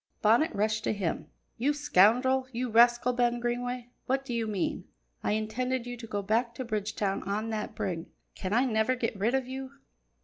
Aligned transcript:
Bonnet 0.23 0.51
rushed 0.55 0.79
up 0.79 0.83
to 0.85 0.93
him. 0.93 1.27
"You 1.59 1.73
scoundrel! 1.73 2.47
You 2.51 2.71
rascal, 2.71 3.13
Ben 3.13 3.39
Greenway, 3.39 3.91
what 4.07 4.25
do 4.25 4.33
you 4.33 4.47
mean? 4.47 4.85
I 5.23 5.33
intended 5.33 5.85
you 5.85 5.95
to 5.97 6.07
go 6.07 6.23
back 6.23 6.55
to 6.55 6.65
Bridgetown 6.65 7.21
on 7.29 7.51
that 7.51 7.75
brig. 7.75 8.07
Can 8.33 8.51
I 8.51 8.65
never 8.65 8.95
get 8.95 9.15
rid 9.15 9.35
of 9.35 9.47
you?" 9.47 9.73